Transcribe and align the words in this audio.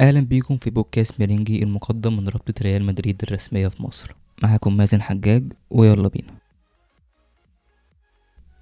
أهلا 0.00 0.20
بيكم 0.20 0.56
في 0.56 0.70
بودكاست 0.70 1.20
ميرينجي 1.20 1.62
المقدم 1.62 2.16
من 2.16 2.28
رابطة 2.28 2.54
ريال 2.62 2.84
مدريد 2.84 3.22
الرسمية 3.22 3.68
في 3.68 3.82
مصر. 3.82 4.14
معاكم 4.42 4.76
مازن 4.76 5.02
حجاج 5.02 5.52
ويلا 5.70 6.08
بينا. 6.08 6.34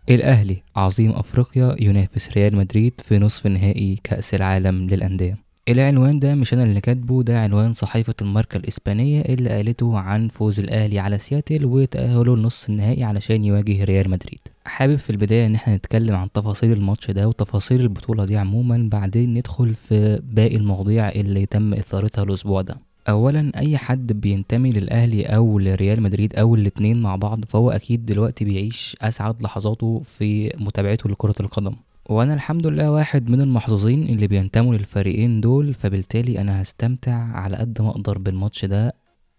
الأهلي 0.08 0.62
عظيم 0.76 1.10
أفريقيا 1.10 1.76
ينافس 1.80 2.30
ريال 2.30 2.56
مدريد 2.56 3.00
في 3.04 3.18
نصف 3.18 3.46
نهائي 3.46 3.98
كأس 4.04 4.34
العالم 4.34 4.86
للأندية. 4.86 5.38
العنوان 5.68 6.18
ده 6.18 6.34
مش 6.34 6.54
أنا 6.54 6.64
اللي 6.64 6.80
كاتبه 6.80 7.22
ده 7.22 7.40
عنوان 7.40 7.74
صحيفة 7.74 8.14
الماركة 8.22 8.56
الإسبانية 8.56 9.20
اللي 9.22 9.50
قالته 9.50 9.98
عن 9.98 10.28
فوز 10.28 10.60
الأهلي 10.60 10.98
على 10.98 11.18
سياتل 11.18 11.64
وتأهله 11.64 12.36
لنص 12.36 12.68
النهائي 12.68 13.04
علشان 13.04 13.44
يواجه 13.44 13.84
ريال 13.84 14.10
مدريد. 14.10 14.40
حابب 14.64 14.96
في 14.96 15.10
البداية 15.10 15.46
إن 15.46 15.54
إحنا 15.54 15.76
نتكلم 15.76 16.16
عن 16.16 16.32
تفاصيل 16.32 16.72
الماتش 16.72 17.10
ده 17.10 17.28
وتفاصيل 17.28 17.80
البطولة 17.80 18.24
دي 18.24 18.36
عموما 18.36 18.88
بعدين 18.92 19.34
ندخل 19.34 19.74
في 19.74 20.20
باقي 20.32 20.56
المواضيع 20.56 21.08
اللي 21.08 21.46
تم 21.46 21.74
إثارتها 21.74 22.22
الأسبوع 22.24 22.62
ده. 22.62 22.76
اولا 23.08 23.52
أي 23.56 23.76
حد 23.76 24.12
بينتمي 24.12 24.70
للأهلي 24.70 25.22
أو 25.22 25.58
لريال 25.58 26.02
مدريد 26.02 26.36
أو 26.36 26.54
الاتنين 26.54 27.02
مع 27.02 27.16
بعض 27.16 27.44
فهو 27.44 27.70
أكيد 27.70 28.06
دلوقتي 28.06 28.44
بيعيش 28.44 28.96
أسعد 29.02 29.42
لحظاته 29.42 30.02
في 30.04 30.52
متابعته 30.58 31.10
لكرة 31.10 31.34
القدم. 31.40 31.72
وأنا 32.08 32.34
الحمد 32.34 32.66
لله 32.66 32.90
واحد 32.90 33.30
من 33.30 33.40
المحظوظين 33.40 34.02
اللي 34.02 34.26
بينتموا 34.26 34.74
للفريقين 34.74 35.40
دول 35.40 35.74
فبالتالي 35.74 36.40
أنا 36.40 36.62
هستمتع 36.62 37.12
على 37.14 37.56
قد 37.56 37.82
ما 37.82 37.88
أقدر 37.90 38.18
بالماتش 38.18 38.64
ده 38.64 38.94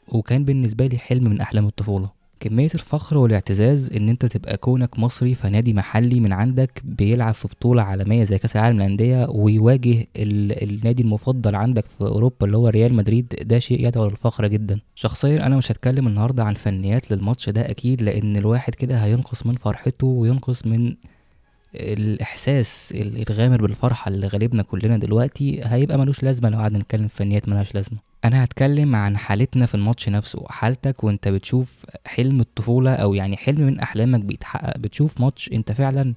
وكان 0.07 0.45
بالنسبة 0.45 0.87
لي 0.87 0.97
حلم 0.97 1.23
من 1.23 1.41
أحلام 1.41 1.65
الطفولة. 1.67 2.09
كمية 2.39 2.69
الفخر 2.75 3.17
والاعتزاز 3.17 3.91
إن 3.93 4.09
أنت 4.09 4.25
تبقى 4.25 4.57
كونك 4.57 4.99
مصري 4.99 5.35
فنادي 5.35 5.73
محلي 5.73 6.19
من 6.19 6.33
عندك 6.33 6.81
بيلعب 6.83 7.33
في 7.33 7.47
بطولة 7.47 7.81
عالمية 7.81 8.23
زي 8.23 8.37
كأس 8.37 8.55
العالم 8.55 8.77
للأندية 8.77 9.27
ويواجه 9.29 10.07
ال... 10.15 10.63
النادي 10.69 11.03
المفضل 11.03 11.55
عندك 11.55 11.85
في 11.85 12.01
أوروبا 12.01 12.45
اللي 12.45 12.57
هو 12.57 12.67
ريال 12.67 12.93
مدريد 12.93 13.27
ده 13.41 13.59
شيء 13.59 13.87
يدعو 13.87 14.05
للفخر 14.07 14.47
جدا. 14.47 14.79
شخصيا 14.95 15.45
أنا 15.45 15.57
مش 15.57 15.71
هتكلم 15.71 16.07
النهاردة 16.07 16.43
عن 16.43 16.53
فنيات 16.53 17.11
للماتش 17.11 17.49
ده 17.49 17.69
أكيد 17.69 18.01
لأن 18.01 18.35
الواحد 18.37 18.75
كده 18.75 18.95
هينقص 18.97 19.45
من 19.45 19.55
فرحته 19.55 20.07
وينقص 20.07 20.65
من 20.65 20.95
الإحساس 21.75 22.93
الغامر 22.95 23.61
بالفرحة 23.61 24.09
اللي 24.09 24.27
غالبنا 24.27 24.63
كلنا 24.63 24.97
دلوقتي 24.97 25.61
هيبقى 25.63 25.97
ملوش 25.97 26.23
لازمة 26.23 26.49
لو 26.49 26.57
قعدنا 26.59 26.79
نتكلم 26.79 27.07
في 27.07 27.15
فنيات 27.15 27.49
ملهاش 27.49 27.75
لازمة. 27.75 27.97
أنا 28.25 28.43
هتكلم 28.43 28.95
عن 28.95 29.17
حالتنا 29.17 29.65
في 29.65 29.75
الماتش 29.75 30.09
نفسه. 30.09 30.45
حالتك 30.49 31.03
وأنت 31.03 31.27
بتشوف 31.27 31.85
حلم 32.05 32.39
الطفولة 32.39 32.93
أو 32.95 33.13
يعني 33.13 33.37
حلم 33.37 33.61
من 33.61 33.79
أحلامك 33.79 34.19
بيتحقق. 34.19 34.77
بتشوف 34.77 35.21
ماتش 35.21 35.49
أنت 35.53 35.71
فعلا 35.71 36.13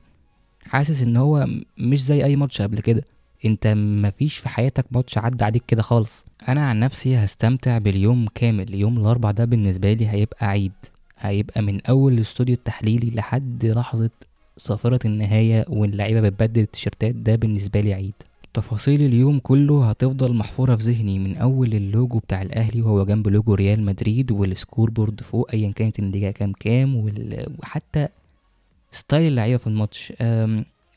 حاسس 0.65 1.03
إن 1.03 1.17
هو 1.17 1.47
مش 1.79 2.03
زي 2.05 2.25
أي 2.25 2.37
ماتش 2.37 2.63
قبل 2.63 2.81
كده. 2.81 3.03
أنت 3.45 3.67
مفيش 3.77 4.39
في 4.39 4.49
حياتك 4.49 4.85
ماتش 4.91 5.19
عدى 5.19 5.45
عليك 5.45 5.63
كده 5.69 5.83
خالص. 5.83 6.27
أنا 6.49 6.69
عن 6.69 6.81
نفسي 6.81 7.17
هستمتع 7.17 7.79
باليوم 7.79 8.27
كامل. 8.35 8.75
يوم 8.75 8.99
الاربع 8.99 9.31
ده 9.31 9.45
بالنسبة 9.45 9.93
لي 9.93 10.09
هيبقى 10.09 10.47
عيد. 10.49 10.73
هيبقى 11.19 11.63
من 11.63 11.81
أول 11.87 12.13
الاستوديو 12.13 12.55
التحليلي 12.55 13.11
لحد 13.11 13.65
لحظة 13.67 14.11
صافرة 14.57 15.01
النهاية 15.05 15.65
واللعيبة 15.69 16.21
بتبدل 16.29 16.63
التيشيرتات 16.63 17.15
ده 17.15 17.37
بالنسبة 17.37 17.81
لي 17.81 17.95
عيد. 17.95 18.15
تفاصيل 18.55 19.03
اليوم 19.03 19.39
كله 19.39 19.91
هتفضل 19.91 20.35
محفورة 20.35 20.77
في 20.77 20.83
ذهني 20.83 21.19
من 21.19 21.37
أول 21.37 21.75
اللوجو 21.75 22.19
بتاع 22.19 22.43
الأهلي 22.43 22.83
وهو 22.83 23.05
جنب 23.05 23.29
لوجو 23.29 23.55
ريال 23.55 23.83
مدريد 23.83 24.33
وال 24.33 24.49
score 24.49 24.91
board 24.91 25.21
فوق 25.21 25.51
أيا 25.53 25.73
كانت 25.73 25.99
النتيجة 25.99 26.31
كام 26.31 26.53
كام. 26.53 27.11
وحتى 27.59 28.09
style 28.91 29.27
اللعيبة 29.27 29.57
في 29.59 29.67
الماتش. 29.67 30.13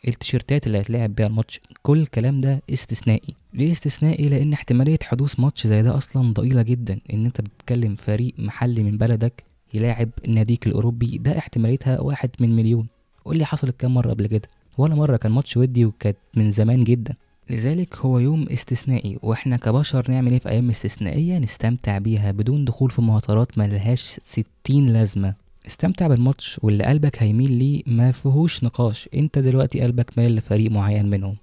التيشيرتات 0.07 0.67
اللي 0.67 0.81
هتلعب 0.81 1.15
بيها 1.15 1.27
الماتش 1.27 1.59
كل 1.83 2.01
الكلام 2.01 2.39
ده 2.39 2.61
استثنائي. 2.73 3.33
ليه 3.53 3.71
استثنائي؟ 3.71 4.27
لأن 4.27 4.53
احتمالية 4.53 4.99
حدوث 5.03 5.39
ماتش 5.39 5.67
زي 5.67 5.81
ده 5.81 5.97
أصلا 5.97 6.33
ضئيلة 6.33 6.61
جدا. 6.61 6.99
إن 7.13 7.25
أنت 7.25 7.41
بتتكلم 7.41 7.95
فريق 7.95 8.33
محلي 8.37 8.83
من 8.83 8.97
بلدك 8.97 9.43
يلاعب 9.73 10.09
ناديك 10.27 10.67
الأوروبي 10.67 11.17
ده 11.17 11.37
احتماليتها 11.37 11.99
واحد 12.01 12.29
من 12.39 12.55
مليون. 12.55 12.87
قول 13.25 13.37
لي 13.37 13.45
حصلت 13.45 13.75
كام 13.79 13.93
مرة 13.93 14.09
قبل 14.09 14.27
كده؟ 14.27 14.49
ولا 14.77 14.95
مرة 14.95 15.17
كان 15.17 15.31
ماتش 15.31 15.57
ودي 15.57 15.85
وكانت 15.85 16.17
من 16.33 16.51
زمان 16.51 16.83
جدا. 16.83 17.13
لذلك 17.49 17.95
هو 17.97 18.19
يوم 18.19 18.45
استثنائي 18.49 19.17
وإحنا 19.21 19.57
كبشر 19.57 20.11
نعمل 20.11 20.31
إيه 20.31 20.39
في 20.39 20.49
أيام 20.49 20.69
استثنائية؟ 20.69 21.39
نستمتع 21.39 21.97
بيها 21.97 22.31
بدون 22.31 22.65
دخول 22.65 22.89
في 22.91 23.01
مهاترات 23.01 23.57
ملهاش 23.57 24.19
ستين 24.21 24.85
لازمة. 24.93 25.33
استمتع 25.67 26.07
بالماتش 26.07 26.59
واللي 26.63 26.83
قلبك 26.83 27.23
هيميل 27.23 27.51
ليه 27.51 27.83
ما 27.87 28.11
فيهوش 28.11 28.63
نقاش. 28.63 29.09
أنت 29.15 29.39
دلوقتي 29.39 29.81
قلبك 29.81 30.17
مايل 30.17 30.35
لفريق 30.35 30.71
معين 30.71 31.09
منهم. 31.09 31.35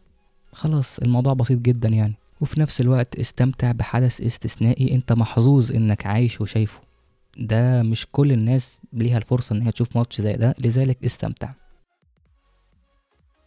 خلاص 0.53 0.99
الموضوع 0.99 1.32
بسيط 1.32 1.59
جدا 1.59 1.88
يعني. 1.88 2.14
وفي 2.41 2.60
نفس 2.60 2.81
الوقت 2.81 3.16
استمتع 3.16 3.72
بحدث 3.72 4.20
استثنائي 4.20 4.94
أنت 4.94 5.12
محظوظ 5.12 5.72
إنك 5.72 6.06
عايش 6.06 6.41
وشايفه. 6.41 6.81
ده 7.38 7.82
مش 7.82 8.06
كل 8.12 8.32
الناس 8.32 8.81
ليها 8.93 9.19
الفرصة 9.19 9.54
إن 9.56 9.62
هي 9.62 9.72
تشوف 9.72 9.97
ماتش 9.97 10.20
زي 10.20 10.32
ده 10.32 10.54
لذلك 10.59 11.04
استمتع. 11.04 11.49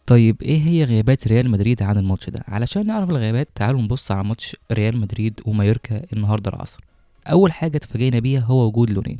طيب 0.06 0.42
إيه 0.42 0.62
هي 0.62 0.84
غيابات 0.84 1.28
ريال 1.28 1.50
مدريد 1.50 1.82
عن 1.82 1.98
الماتش 1.98 2.30
ده؟ 2.30 2.44
علشان 2.48 2.86
نعرف 2.86 3.10
الغيابات 3.10 3.48
تعالوا 3.54 3.82
نبص 3.82 4.10
على 4.10 4.24
ماتش 4.24 4.56
ريال 4.72 4.96
مدريد 4.96 5.40
ومايوركا 5.46 6.02
النهارده 6.12 6.50
العصر. 6.50 6.80
أول 7.26 7.52
حاجة 7.52 7.76
اتفاجئنا 7.76 8.18
بيها 8.18 8.40
هو 8.40 8.66
وجود 8.66 8.90
لونين. 8.90 9.18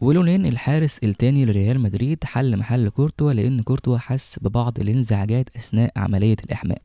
ولونين 0.00 0.46
الحارس 0.46 0.98
التاني 1.04 1.44
لريال 1.44 1.80
مدريد 1.80 2.24
حل 2.24 2.56
محل 2.56 2.88
كورتوا 2.88 3.32
لأن 3.32 3.62
كورتوا 3.62 3.98
حس 3.98 4.38
ببعض 4.42 4.80
الانزعاجات 4.80 5.56
أثناء 5.56 5.92
عملية 5.96 6.36
الإحماء. 6.44 6.82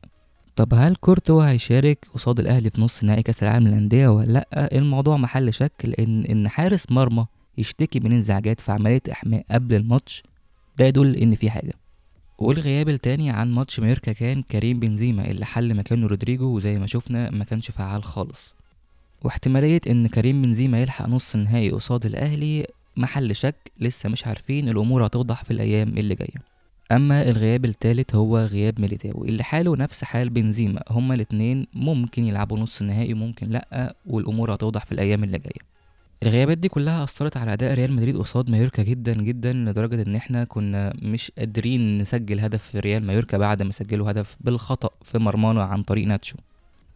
طب 0.56 0.74
هل 0.74 0.96
كورتوا 0.96 1.50
هيشارك 1.50 2.06
قصاد 2.14 2.40
الأهلي 2.40 2.70
في 2.70 2.82
نص 2.82 3.04
نهائي 3.04 3.22
كأس 3.22 3.42
العالم 3.42 3.68
للأندية 3.68 4.08
ولا 4.08 4.32
لأ؟ 4.32 4.78
الموضوع 4.78 5.16
محل 5.16 5.54
شك 5.54 5.72
لأن 5.84 6.24
إن 6.24 6.48
حارس 6.48 6.90
مرمى 6.90 7.26
يشتكي 7.58 8.00
من 8.00 8.12
انزعاجات 8.12 8.60
في 8.60 8.72
عملية 8.72 9.02
احماء 9.12 9.44
قبل 9.50 9.74
الماتش 9.74 10.22
ده 10.78 10.84
يدل 10.84 11.16
إن 11.16 11.34
في 11.34 11.50
حاجة. 11.50 11.72
والغياب 12.42 12.88
التاني 12.88 13.30
عن 13.30 13.52
ماتش 13.52 13.80
مايوركا 13.80 14.12
كان 14.12 14.42
كريم 14.42 14.80
بنزيما 14.80 15.30
اللي 15.30 15.44
حل 15.46 15.74
مكانه 15.74 16.06
رودريجو 16.06 16.56
وزي 16.56 16.78
ما 16.78 16.86
شفنا 16.86 17.30
ما 17.30 17.44
كانش 17.44 17.70
فعال 17.70 18.04
خالص. 18.04 18.54
واحتمالية 19.22 19.80
إن 19.86 20.06
كريم 20.06 20.42
بنزيما 20.42 20.80
يلحق 20.80 21.08
نص 21.08 21.34
النهائي 21.34 21.70
قصاد 21.70 22.06
الأهلي 22.06 22.66
محل 22.96 23.36
شك 23.36 23.72
لسه 23.80 24.08
مش 24.08 24.26
عارفين 24.26 24.68
الأمور 24.68 25.06
هتوضح 25.06 25.44
في 25.44 25.50
الأيام 25.50 25.88
اللي 25.98 26.14
جاية. 26.14 26.52
أما 26.92 27.28
الغياب 27.28 27.64
التالت 27.64 28.14
هو 28.14 28.38
غياب 28.38 28.80
ميليتاو 28.80 29.24
اللي 29.24 29.42
حاله 29.42 29.76
نفس 29.76 30.04
حال 30.04 30.30
بنزيما 30.30 30.82
هما 30.90 31.14
الاتنين 31.14 31.66
ممكن 31.74 32.24
يلعبوا 32.24 32.58
نص 32.58 32.80
النهائي 32.80 33.12
وممكن 33.12 33.48
لأ 33.48 33.96
والأمور 34.06 34.54
هتوضح 34.54 34.84
في 34.84 34.92
الأيام 34.92 35.24
اللي 35.24 35.38
جاية. 35.38 35.71
الغيابات 36.22 36.58
دي 36.58 36.68
كلها 36.68 37.04
أثرت 37.04 37.36
على 37.36 37.52
أداء 37.52 37.74
ريال 37.74 37.92
مدريد 37.92 38.16
قصاد 38.16 38.50
مايوركا 38.50 38.82
جدا 38.82 39.14
جدا 39.14 39.52
لدرجة 39.52 40.02
إن 40.02 40.14
إحنا 40.14 40.44
كنا 40.44 40.92
مش 41.02 41.32
قادرين 41.38 41.98
نسجل 41.98 42.40
هدف 42.40 42.62
في 42.62 42.80
ريال 42.80 43.06
مايوركا 43.06 43.38
بعد 43.38 43.62
ما 43.62 43.72
سجلوا 43.72 44.10
هدف 44.10 44.36
بالخطأ 44.40 44.90
في 45.02 45.18
مرمانا 45.18 45.62
عن 45.64 45.82
طريق 45.82 46.06
ناتشو. 46.06 46.36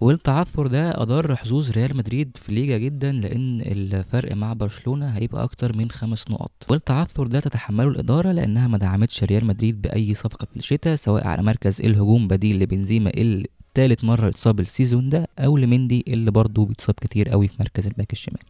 والتعثر 0.00 0.66
ده 0.66 1.03
أضر 1.03 1.37
حظوظ 1.37 1.70
ريال 1.70 1.97
مدريد 1.97 2.37
في 2.37 2.53
ليجا 2.53 2.78
جدا 2.78 3.12
لأن 3.12 3.60
الفرق 3.60 4.32
مع 4.34 4.53
برشلونة 4.53 5.06
هيبقى 5.09 5.44
أكتر 5.44 5.76
من 5.76 5.91
خمس 5.91 6.31
نقط. 6.31 6.50
والتعثر 6.70 7.26
ده 7.26 7.41
تتحمله 7.41 7.88
الإدارة 7.88 8.32
لأنها 8.32 8.69
ما 8.69 8.78
دعمتش 8.78 9.25
ريال 9.25 9.44
مدريد 9.44 9.82
بأي 9.82 10.14
صفقة 10.14 10.47
في 10.50 10.56
الشتاء 10.56 10.97
سواء 10.97 11.26
على 11.26 11.43
مركز 11.43 11.81
الهجوم 11.81 12.28
بديل 12.28 12.58
لبنزيما 12.58 13.10
اللي 13.10 13.47
تالت 13.75 14.04
مرة 14.04 14.26
يتصاب 14.28 14.60
ال 14.60 14.67
season 14.67 15.09
ده 15.08 15.28
أو 15.38 15.56
لمندي 15.56 16.04
اللي 16.08 16.31
برضه 16.31 16.66
بيتصاب 16.66 16.94
كتير 17.00 17.28
قوي 17.28 17.48
في 17.48 17.56
مركز 17.60 17.87
الباك 17.87 18.12
الشمال. 18.12 18.41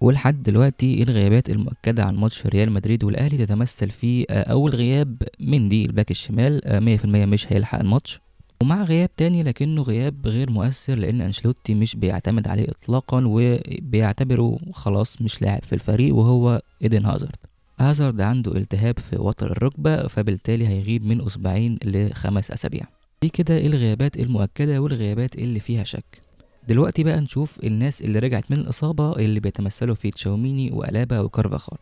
ولحد 0.00 0.42
دلوقتي 0.42 1.02
الغيابات 1.02 1.50
المؤكدة 1.50 2.04
عن 2.04 2.16
ماتش 2.16 2.46
ريال 2.46 2.72
مدريد 2.72 3.04
والأهلي 3.04 3.36
تتمثل 3.46 3.90
في 3.90 4.24
أول 4.30 4.70
غياب 4.74 5.22
مندي 5.40 5.84
الباك 5.84 6.10
الشمال 6.10 6.60
مية 6.66 6.96
في 6.96 7.04
المية 7.04 7.24
مش 7.24 7.52
هيلحق 7.52 7.78
الماتش. 7.80 8.20
ومع 8.62 8.82
غياب 8.82 9.10
تاني 9.16 9.42
لكنه 9.42 9.82
غياب 9.82 10.26
غير 10.26 10.50
مؤثر 10.50 10.94
لأن 10.94 11.20
أنشيلوتي 11.20 11.74
مش 11.74 11.96
بيعتمد 11.96 12.48
عليه 12.48 12.66
إطلاقا 12.70 13.22
وبيعتبره 13.26 14.58
خلاص 14.72 15.22
مش 15.22 15.42
لاعب 15.42 15.62
في 15.64 15.72
الفريق 15.72 16.14
وهو 16.14 16.60
إيدن 16.82 17.04
هازارد. 17.04 17.36
هازارد 17.78 18.20
عنده 18.20 18.56
التهاب 18.56 18.98
في 18.98 19.16
وتر 19.18 19.50
الركبة 19.52 20.06
فبالتالي 20.06 20.68
هيغيب 20.68 21.04
من 21.06 21.26
أسبوعين 21.26 21.78
لخمس 21.84 22.50
أسابيع. 22.50 22.82
دي 23.22 23.28
كده 23.28 23.58
الغيابات 23.66 24.16
المؤكدة 24.16 24.78
والغيابات 24.80 25.34
اللي 25.34 25.60
فيها 25.60 25.84
شك. 25.84 26.25
دلوقتي 26.68 27.04
بقى 27.04 27.20
نشوف 27.20 27.64
الناس 27.64 28.02
اللي 28.02 28.18
رجعت 28.18 28.50
من 28.50 28.56
الإصابة 28.56 29.12
اللي 29.16 29.40
بيتمثلوا 29.40 29.94
في 29.94 30.10
تشاوميني 30.10 30.70
وألابا 30.72 31.20
وكارفاخال. 31.20 31.78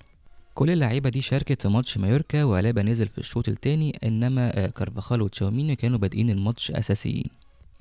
كل 0.54 0.70
اللعيبة 0.70 1.10
دي 1.10 1.22
شاركت 1.22 1.62
في 1.62 1.69
ماتش 1.69 1.98
مايوركا 1.98 2.44
وألابا 2.44 2.82
نزل 2.82 3.08
في 3.08 3.19
الشوط 3.19 3.48
التاني 3.48 3.98
إنما 4.04 4.66
كارفاخال 4.66 5.22
وتشاوميني 5.22 5.76
كانوا 5.76 5.98
بادئين 5.98 6.31
الماتش 6.31 6.70
أساسيين. 6.70 7.25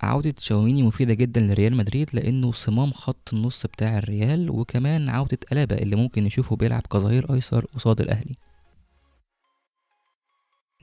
عودة 0.01 0.31
تشاوميني 0.31 0.83
مفيدة 0.83 1.13
جدا 1.13 1.41
لريال 1.41 1.75
مدريد 1.77 2.09
لأنه 2.13 2.51
صمام 2.51 2.91
خط 2.91 3.33
النص 3.33 3.65
بتاع 3.65 3.97
الريال 3.97 4.50
وكمان 4.50 5.09
عودة 5.09 5.38
ألابا 5.51 5.77
اللي 5.81 5.95
ممكن 5.95 6.23
نشوفه 6.23 6.55
بيلعب 6.55 6.81
كظهير 6.91 7.33
أيسر 7.33 7.65
قصاد 7.75 8.01
الأهلي. 8.01 8.35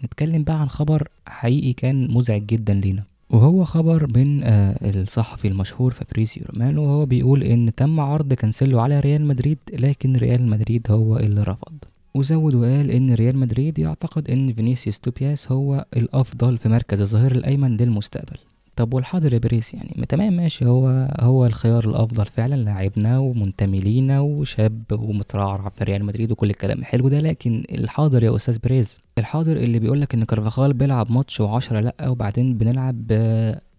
نتكلم 0.05 0.45
بقى 0.45 0.61
عن 0.61 0.69
خبر 0.69 1.09
حقيقي 1.27 1.73
كان 1.73 2.15
مزعج 2.15 2.47
جدا 2.47 2.75
لينا. 2.75 3.05
وهو 3.31 3.65
خبر 3.65 4.07
من 4.17 4.43
آه، 4.45 4.77
الصحفي 4.83 5.49
المشهور 5.49 5.93
فابريزيو 5.93 6.43
رومانو 6.51 6.83
وهو 6.85 7.07
بيقول 7.07 7.43
إن 7.43 7.75
تم 7.75 8.01
عرض 8.01 8.33
كانسيلو 8.33 8.81
على 8.81 9.01
ريال 9.01 9.27
مدريد 9.27 9.59
لكن 9.73 10.17
ريال 10.17 10.47
مدريد 10.47 10.87
هو 10.91 11.17
اللي 11.17 11.43
رفض. 11.43 11.75
وزود 12.15 12.55
وقال 12.55 12.91
إن 12.91 13.15
ريال 13.15 13.39
مدريد 13.39 13.79
يعتقد 13.79 14.31
إن 14.31 14.53
فينيسيوس 14.53 15.01
توبياس 15.01 15.53
هو 15.53 15.85
الأفضل 15.97 16.59
في 16.59 16.69
مركز 16.69 17.01
الظهير 17.01 17.33
الأيمن 17.33 17.77
للمستقبل. 17.77 18.39
طب 18.81 18.95
والحاضر 18.95 19.39
بيريز؟ 19.39 19.75
يعني 19.75 20.07
تمام 20.09 20.33
ماشي. 20.33 20.67
هو 20.67 21.09
هو 21.21 21.47
الخيار 21.47 21.89
الأفضل 21.89 22.27
فعلا 22.27 22.55
لاعبنا 22.55 23.19
ومنتمي 23.19 23.81
لينا 23.81 24.21
وشاب 24.21 24.83
ومترعرع 24.93 25.69
في 25.69 25.85
ريال 25.85 26.05
مدريد 26.05 26.33
وكل 26.33 26.51
الكلام 26.51 26.79
الحلو 26.79 27.09
ده. 27.09 27.21
لكن 27.21 27.65
الحاضر 27.73 28.25
يا 28.25 28.37
أستاذ 28.37 28.59
بيريز 28.65 28.99
الحاضر 29.19 29.57
اللي 29.57 29.79
بيقولك 29.79 30.15
إن 30.15 30.25
كارفاخال 30.25 30.73
بيلعب 30.73 31.13
ماتش 31.13 31.41
وعشرة 31.41 31.81
لأ 31.81 32.09
وبعدين 32.09 32.59
بنلعب 32.59 33.13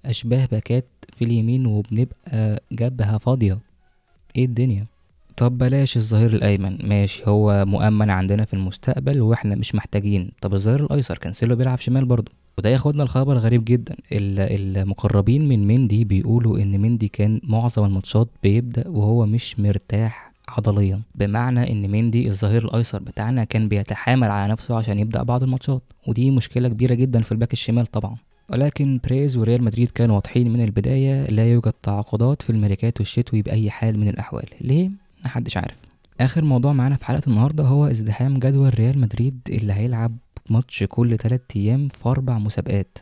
اشباه 0.06 0.48
باكات 0.52 0.86
في 1.14 1.26
اليمين 1.26 1.66
وبنبقى 1.66 2.64
جبهة 2.72 3.18
فاضية. 3.18 3.60
إيه 4.36 4.46
الدنيا؟ 4.46 4.86
طب 5.42 5.58
بلاش 5.58 5.98
الظهير 5.98 6.34
الأيمن. 6.34 6.78
ماشي 6.84 7.24
هو 7.28 7.66
مؤمن 7.66 8.10
عندنا 8.10 8.46
في 8.46 8.54
المستقبل 8.54 9.22
وإحنا 9.22 9.56
مش 9.56 9.76
محتاجين. 9.76 10.32
طب 10.42 10.54
الظهير 10.54 10.84
الأيسر 10.86 11.18
كانسيلو 11.18 11.56
بيلعب 11.56 11.80
شمال 11.80 12.06
برضه. 12.06 12.32
وده 12.58 12.70
ياخدنا 12.70 13.04
الخبر 13.04 13.38
غريب 13.38 13.66
جدا. 13.66 13.96
المقربين 14.12 15.48
من 15.48 15.68
مندي 15.68 16.04
بيقولوا 16.04 16.60
إن 16.60 16.82
مندي 16.82 17.08
كان 17.08 17.42
معظم 17.44 17.86
الماتشات 17.86 18.30
بيبدأ 18.44 18.88
وهو 18.88 19.26
مش 19.26 19.60
مرتاح 19.60 20.32
عضليا. 20.50 21.00
بمعنى 21.16 21.72
إن 21.72 21.92
مندي 21.92 22.28
الظهير 22.28 22.66
الأيسر 22.66 23.00
بتاعنا 23.00 23.44
كان 23.44 23.68
بيتحامل 23.68 24.28
على 24.28 24.52
نفسه 24.52 24.76
عشان 24.78 25.00
يبدأ 25.00 25.24
بعض 25.24 25.44
الماتشات. 25.44 25.84
ودي 26.08 26.32
مشكلة 26.32 26.68
كبيرة 26.68 26.94
جدا 26.94 27.22
في 27.22 27.32
الباك 27.32 27.54
الشمال 27.54 27.88
طبعا. 27.88 28.16
ولكن 28.50 29.00
بريز 29.04 29.38
وريال 29.38 29.64
مدريد 29.64 29.92
كانوا 29.92 30.16
واضحين 30.16 30.54
من 30.54 30.64
البداية 30.64 31.26
لا 31.26 31.52
يوجد 31.52 31.74
تعاقدات 31.84 32.42
في 32.42 32.50
الميركاتو 32.50 33.04
الشتوي 33.04 33.42
بأي 33.42 33.70
حال 33.70 34.00
من 34.00 34.08
الأحوال. 34.08 34.46
ليه؟ 34.62 34.90
محدش 35.26 35.58
عارف. 35.58 35.78
آخر 36.20 36.44
موضوع 36.44 36.74
معانا 36.74 36.96
في 36.96 37.06
حلقة 37.06 37.22
النهاردة 37.30 37.64
هو 37.64 37.86
ازدحام 37.88 38.40
جدول 38.40 38.80
ريال 38.80 38.98
مدريد 39.00 39.40
اللي 39.50 39.74
هيلعب 39.74 40.18
ماتش 40.50 40.84
كل 40.84 41.18
تلات 41.18 41.52
أيام 41.56 41.88
في 41.88 42.10
أربع 42.10 42.38
مسابقات. 42.38 42.98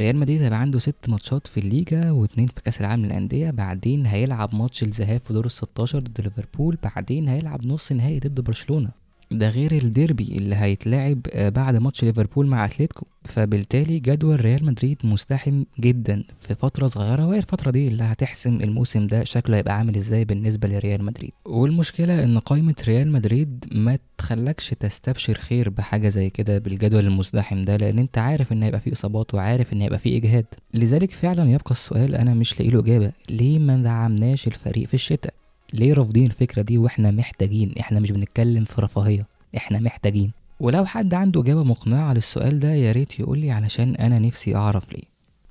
ريال 0.00 0.16
مدريد 0.16 0.42
هيبقى 0.42 0.60
عنده 0.60 0.78
ست 0.78 1.08
ماتشات 1.08 1.46
في 1.46 1.60
الليجا 1.60 2.10
واتنين 2.10 2.46
في 2.46 2.62
كأس 2.64 2.80
العالم 2.80 3.04
للأندية 3.06 3.50
بعدين 3.50 4.06
هيلعب 4.06 4.54
ماتش 4.54 4.82
الذهاب 4.82 5.20
في 5.20 5.32
دور 5.32 5.46
الستاشر 5.46 5.98
ضد 5.98 6.20
ليفربول 6.20 6.78
بعدين 6.82 7.28
هيلعب 7.28 7.66
نص 7.66 7.92
نهائي 7.92 8.18
ضد 8.18 8.40
برشلونة. 8.40 8.90
ده 9.30 9.48
غير 9.48 9.72
الديربي 9.72 10.24
اللي 10.38 10.54
هيتلعب 10.56 11.18
آه، 11.32 11.48
بعد 11.48 11.76
ماتش 11.76 12.04
ليفربول 12.04 12.46
مع 12.46 12.64
أتلتيكو. 12.64 13.06
فبالتالي 13.24 13.98
جدول 13.98 14.44
ريال 14.44 14.64
مدريد 14.64 14.98
مزدحم 15.04 15.64
جدا 15.80 16.24
في 16.40 16.54
فترة 16.54 16.86
صغيرة 16.86 17.26
وهي 17.26 17.38
الفترة 17.38 17.70
دي 17.70 17.88
اللي 17.88 18.02
هتحسم 18.02 18.60
الموسم 18.60 19.06
ده 19.06 19.24
شكله 19.24 19.56
هيبقى 19.56 19.78
عامل 19.78 19.96
إزاي 19.96 20.24
بالنسبة 20.24 20.68
لريال 20.68 21.04
مدريد. 21.04 21.30
والمشكلة 21.44 22.24
إن 22.24 22.38
قائمة 22.38 22.74
ريال 22.88 23.12
مدريد 23.12 23.64
ما 23.72 23.98
تخلكش 24.18 24.70
تستبشر 24.80 25.34
خير 25.34 25.68
بحاجة 25.70 26.08
زي 26.08 26.30
كده 26.30 26.58
بالجدول 26.58 27.06
المزدحم 27.06 27.62
ده 27.64 27.76
لأن 27.76 27.98
أنت 27.98 28.18
عارف 28.18 28.52
إن 28.52 28.62
هيبقى 28.62 28.80
فيه 28.80 28.92
إصابات 28.92 29.34
وعارف 29.34 29.72
إن 29.72 29.80
هيبقى 29.82 29.98
فيه 29.98 30.16
إجهاد. 30.18 30.46
لذلك 30.74 31.10
فعلا 31.10 31.50
يبقى 31.50 31.70
السؤال 31.70 32.14
أنا 32.14 32.34
مش 32.34 32.60
لاقي 32.60 32.70
له 32.70 32.80
إجابة 32.80 33.12
ليه 33.30 33.58
ما 33.58 33.76
دعمناش 33.82 34.46
الفريق 34.46 34.88
في 34.88 34.94
الشتاء؟ 34.94 35.34
ليه 35.72 35.94
رافضين 35.94 36.26
الفكرة 36.26 36.62
دي 36.62 36.78
وإحنا 36.78 37.10
محتاجين؟ 37.10 37.74
إحنا 37.80 38.00
مش 38.00 38.10
بنتكلم 38.10 38.64
في 38.64 38.80
رفاهية 38.82 39.26
إحنا 39.56 39.80
محتاجين. 39.80 40.32
ولو 40.60 40.84
حد 40.84 41.14
عنده 41.14 41.40
إجابة 41.40 41.64
مقنعة 41.64 42.12
للسؤال 42.12 42.60
ده 42.60 42.74
يا 42.74 42.92
ريت 42.92 43.20
يقولي 43.20 43.50
علشان 43.50 43.94
أنا 43.94 44.18
نفسي 44.18 44.56
أعرف 44.56 44.92
ليه. 44.92 45.02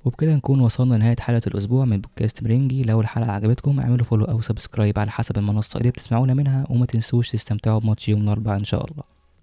وبكده 0.04 0.36
نكون 0.36 0.60
وصلنا 0.60 0.94
لنهاية 0.94 1.16
حلقة 1.20 1.42
الأسبوع 1.46 1.84
من 1.84 2.00
بودكاست 2.00 2.42
مرينجي 2.42 2.82
لو 2.82 3.00
الحلقة 3.00 3.32
عجبتكم 3.32 3.80
اعملوا 3.80 4.04
follow 4.04 4.24
أو 4.24 4.40
subscribe 4.40 4.98
على 4.98 5.10
حسب 5.10 5.38
المنصة 5.38 5.78
اللي 5.78 5.90
بتسمعونا 5.90 6.34
منها 6.34 6.66
وما 6.70 6.86
تنسوش 6.86 7.30
تستمتعوا 7.30 7.80
بماتش 7.80 8.08
يوم 8.08 8.22
الأربعاء 8.22 8.58
إن 8.58 8.64
شاء 8.64 8.84
الله. 8.90 9.02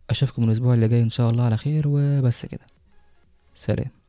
أشوفكم 0.10 0.44
الأسبوع 0.44 0.74
اللي 0.74 0.88
جاي 0.88 1.02
إن 1.04 1.10
شاء 1.10 1.30
الله 1.30 1.44
على 1.44 1.58
خير 1.58 1.84
وبس 1.88 2.46
كده. 2.46 2.66
سلام. 3.56 4.01